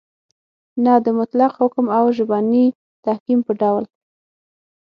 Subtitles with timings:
[0.83, 2.65] نه د مطلق حکم او ژبني
[3.05, 3.83] تحکم په ډول